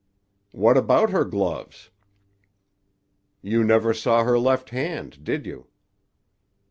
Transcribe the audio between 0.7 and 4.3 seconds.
about her gloves?" "You never saw